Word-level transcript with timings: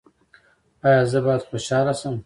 ایا 0.87 1.03
زه 1.11 1.19
باید 1.25 1.47
خوشحاله 1.49 1.93
شم؟ 1.99 2.15